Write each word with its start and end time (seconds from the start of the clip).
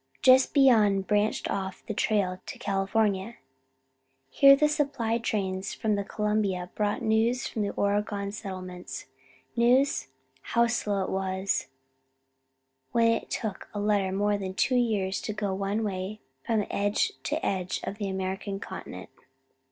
Just 0.23 0.55
beyond 0.55 1.05
branched 1.05 1.47
off 1.47 1.85
the 1.85 1.93
trail 1.93 2.41
to 2.47 2.57
California. 2.57 3.35
Here 4.31 4.55
the 4.55 4.67
supply 4.67 5.19
trains 5.19 5.75
from 5.75 5.93
the 5.93 6.03
Columbia 6.03 6.71
brought 6.73 7.03
news 7.03 7.45
from 7.47 7.61
the 7.61 7.69
Oregon 7.73 8.31
settlements. 8.31 9.05
News? 9.55 10.07
How 10.41 10.65
slow 10.65 11.03
it 11.03 11.11
was, 11.11 11.67
when 12.91 13.09
it 13.11 13.29
took 13.29 13.67
a 13.75 13.79
letter 13.79 14.11
more 14.11 14.39
than 14.39 14.55
two 14.55 14.73
years 14.73 15.21
to 15.21 15.33
go 15.33 15.53
one 15.53 15.83
way 15.83 16.19
from 16.47 16.65
edge 16.71 17.13
to 17.25 17.45
edge 17.45 17.79
of 17.83 17.99
the 17.99 18.09
American 18.09 18.59
continent! 18.59 19.09